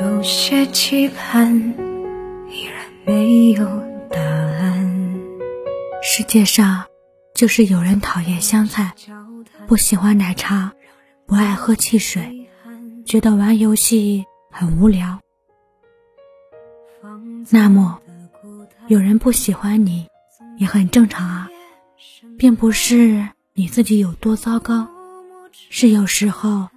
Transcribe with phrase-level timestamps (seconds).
[0.00, 1.54] 有些期盼，
[2.48, 3.66] 依然没有
[4.10, 5.20] 答案。
[6.02, 6.86] 世界上
[7.34, 8.94] 就是有人讨厌香菜，
[9.66, 10.72] 不喜欢奶茶，
[11.26, 12.48] 不爱喝汽水，
[13.04, 15.20] 觉得玩游戏很无聊。
[17.50, 18.00] 那么，
[18.86, 20.06] 有人不喜欢你，
[20.56, 21.50] 也很正常啊，
[22.38, 24.88] 并不是你自己有多糟糕，
[25.68, 26.68] 是有时候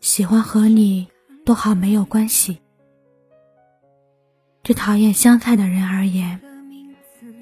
[0.00, 1.06] 喜欢和你
[1.44, 2.58] 多好没有关系。
[4.64, 6.40] 对讨厌香菜的人而言，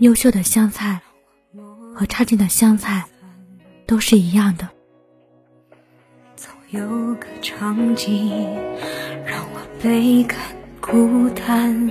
[0.01, 1.01] 优秀的香菜
[1.95, 3.05] 和差劲的香菜
[3.87, 4.69] 都是一样的。
[6.35, 8.45] 总有个场景
[9.25, 10.37] 让我倍感
[10.81, 11.89] 孤单。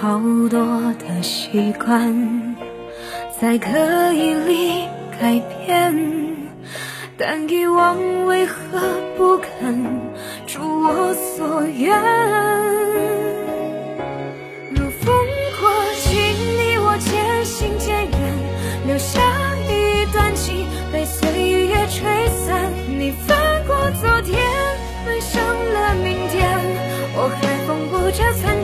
[0.00, 0.18] 好
[0.48, 2.56] 多的习惯
[3.40, 4.88] 在刻意里
[5.20, 5.94] 改变，
[7.16, 8.80] 但遗忘为何
[9.16, 9.86] 不肯
[11.80, 11.98] 远？
[14.70, 15.14] 如风
[15.60, 15.70] 过
[16.02, 16.14] 境，
[16.58, 18.12] 你我渐行渐远，
[18.86, 19.20] 留下
[19.68, 21.30] 一段情被岁
[21.66, 22.70] 月吹散。
[22.86, 24.38] 你翻过昨天，
[25.06, 26.46] 奔向了明天，
[27.14, 28.59] 我还缝补着残